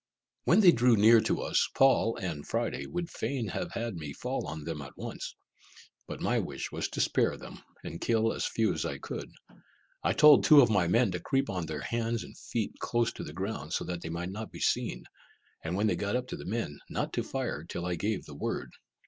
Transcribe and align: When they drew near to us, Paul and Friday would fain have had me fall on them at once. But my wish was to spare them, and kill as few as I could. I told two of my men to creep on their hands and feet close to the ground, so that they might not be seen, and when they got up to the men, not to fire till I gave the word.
When 0.45 0.61
they 0.61 0.71
drew 0.71 0.95
near 0.95 1.21
to 1.21 1.41
us, 1.43 1.69
Paul 1.75 2.15
and 2.17 2.43
Friday 2.47 2.87
would 2.87 3.11
fain 3.11 3.49
have 3.49 3.73
had 3.73 3.97
me 3.97 4.13
fall 4.13 4.47
on 4.47 4.63
them 4.63 4.81
at 4.81 4.97
once. 4.97 5.35
But 6.07 6.19
my 6.21 6.39
wish 6.39 6.71
was 6.71 6.87
to 6.87 6.99
spare 7.01 7.37
them, 7.37 7.61
and 7.83 8.01
kill 8.01 8.33
as 8.33 8.47
few 8.47 8.73
as 8.73 8.83
I 8.83 8.97
could. 8.97 9.29
I 10.03 10.13
told 10.13 10.43
two 10.43 10.61
of 10.61 10.71
my 10.71 10.87
men 10.87 11.11
to 11.11 11.19
creep 11.19 11.51
on 11.51 11.67
their 11.67 11.81
hands 11.81 12.23
and 12.23 12.35
feet 12.35 12.73
close 12.79 13.13
to 13.13 13.23
the 13.23 13.31
ground, 13.31 13.73
so 13.73 13.83
that 13.83 14.01
they 14.01 14.09
might 14.09 14.31
not 14.31 14.51
be 14.51 14.59
seen, 14.59 15.03
and 15.63 15.75
when 15.75 15.85
they 15.85 15.95
got 15.95 16.15
up 16.15 16.25
to 16.29 16.35
the 16.35 16.45
men, 16.47 16.79
not 16.89 17.13
to 17.13 17.21
fire 17.23 17.63
till 17.63 17.85
I 17.85 17.93
gave 17.93 18.25
the 18.25 18.33
word. 18.33 18.71